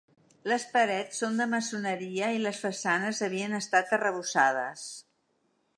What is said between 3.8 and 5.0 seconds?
arrebossades.